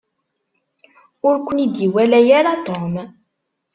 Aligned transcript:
Ur 1.27 1.35
ken-id-iwala 1.45 2.19
ara 2.37 2.53
Tom. 2.65 2.93